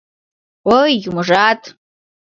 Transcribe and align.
Ой, 0.79 0.91
юмыжат!..» 1.09 1.61